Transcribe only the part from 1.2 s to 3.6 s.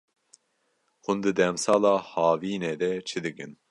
di demsala havinê de çi dikin?